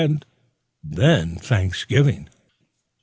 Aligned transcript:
And 0.03 0.25
then 0.83 1.35
Thanksgiving! 1.37 2.27